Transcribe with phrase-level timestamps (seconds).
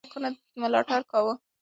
[0.03, 1.33] هغه د پښتو ليکنو ملاتړ کاوه.